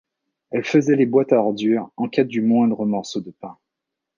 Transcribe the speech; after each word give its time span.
Elle 0.49 0.63
faisait 0.65 0.95
les 0.95 1.05
boîtes 1.05 1.31
à 1.31 1.37
ordures 1.43 1.91
en 1.95 2.09
quête 2.09 2.27
du 2.27 2.41
moindre 2.41 2.87
morceau 2.87 3.21
de 3.21 3.29
pain. 3.29 3.59